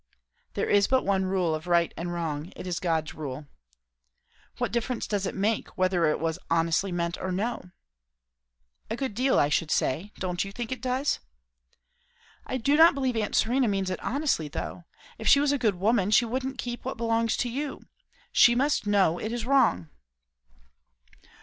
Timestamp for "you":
10.43-10.51, 17.49-17.81